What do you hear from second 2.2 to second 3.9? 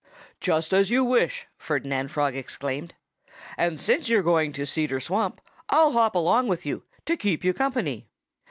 exclaimed. "And